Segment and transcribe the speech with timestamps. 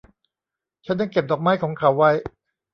[0.85, 2.11] ฉันยังเก็บดอกไม้ของเขาไว้